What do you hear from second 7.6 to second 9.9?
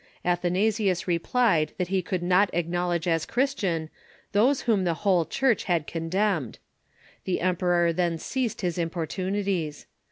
EARLY CHURCH peror tben ceased bis importunities.